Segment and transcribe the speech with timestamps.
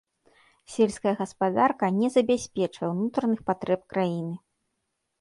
[0.75, 4.35] Сельская гаспадарка не забяспечвае ўнутраных патрэб краіны.